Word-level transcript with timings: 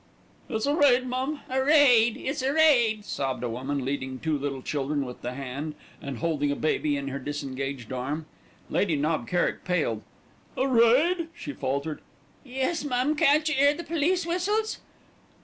"It's 0.49 0.65
a 0.65 0.75
raid, 0.75 1.05
mum, 1.05 1.41
a 1.47 1.63
raid; 1.63 2.17
it's 2.17 2.41
a 2.41 2.51
raid," 2.51 3.05
sobbed 3.05 3.43
a 3.43 3.49
woman, 3.49 3.85
leading 3.85 4.17
two 4.17 4.35
little 4.35 4.63
children 4.63 5.05
with 5.05 5.21
the 5.21 5.33
hand 5.35 5.75
and 6.01 6.17
holding 6.17 6.51
a 6.51 6.55
baby 6.55 6.97
in 6.97 7.09
her 7.09 7.19
disengaged 7.19 7.93
arm. 7.93 8.25
Lady 8.67 8.95
Knob 8.95 9.27
Kerrick 9.27 9.63
paled. 9.63 10.01
"A 10.57 10.67
raid!" 10.67 11.27
she 11.35 11.53
faltered. 11.53 12.01
"Yes, 12.43 12.83
mum, 12.83 13.15
can't 13.15 13.47
you 13.47 13.53
'ear 13.59 13.75
the 13.75 13.83
police 13.83 14.25
whistles?" 14.25 14.79